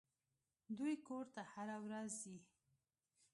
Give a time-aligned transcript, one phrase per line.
[0.77, 2.37] دوى کور ته هره ورځ ځي.